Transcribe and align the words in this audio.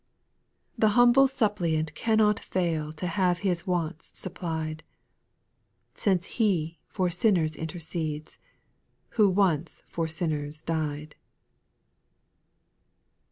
6, 0.77 0.79
The 0.79 0.87
humble 0.97 1.27
suppliant 1.27 1.93
cannot 1.93 2.39
fail 2.39 2.91
To 2.93 3.05
have 3.05 3.37
his 3.45 3.67
wants 3.67 4.09
supplied. 4.15 4.81
Since 5.93 6.25
He 6.25 6.79
for 6.87 7.11
sinners 7.11 7.55
intercedes, 7.55 8.39
Who 9.09 9.29
once 9.29 9.83
for 9.85 10.07
sinners 10.07 10.63
died. 10.63 11.13